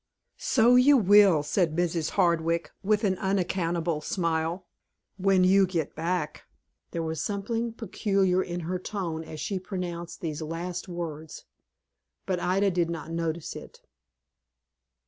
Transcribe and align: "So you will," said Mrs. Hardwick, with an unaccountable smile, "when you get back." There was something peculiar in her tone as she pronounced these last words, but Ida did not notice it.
"So 0.39 0.75
you 0.77 0.97
will," 0.97 1.43
said 1.43 1.75
Mrs. 1.75 2.09
Hardwick, 2.17 2.71
with 2.81 3.03
an 3.03 3.19
unaccountable 3.19 4.01
smile, 4.01 4.65
"when 5.17 5.43
you 5.43 5.67
get 5.67 5.93
back." 5.93 6.45
There 6.89 7.03
was 7.03 7.21
something 7.21 7.73
peculiar 7.73 8.41
in 8.41 8.61
her 8.61 8.79
tone 8.79 9.23
as 9.23 9.39
she 9.39 9.59
pronounced 9.59 10.21
these 10.21 10.41
last 10.41 10.87
words, 10.87 11.45
but 12.25 12.39
Ida 12.39 12.71
did 12.71 12.89
not 12.89 13.11
notice 13.11 13.55
it. 13.55 13.81